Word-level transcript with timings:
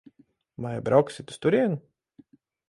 Vai 0.65 0.71
brauksit 0.87 1.35
uz 1.35 1.39
turieni? 1.45 1.79